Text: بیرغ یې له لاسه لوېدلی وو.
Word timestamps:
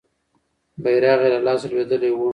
بیرغ 0.83 1.19
یې 1.25 1.29
له 1.33 1.39
لاسه 1.47 1.65
لوېدلی 1.71 2.11
وو. 2.13 2.27